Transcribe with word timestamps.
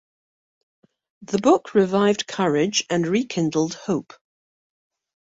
The 1.21 1.37
book 1.37 1.75
revived 1.75 2.25
courage 2.25 2.83
and 2.89 3.05
rekindled 3.05 3.75
hope. 3.75 4.13